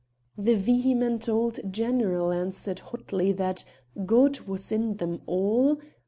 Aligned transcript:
The 0.35 0.55
vehement 0.55 1.29
old 1.29 1.59
general 1.71 2.31
answered 2.31 2.79
hotly 2.79 3.31
that 3.33 3.63
"God 4.07 4.39
was 4.47 4.71
in 4.71 4.97
them 4.97 5.21
all." 5.27 5.79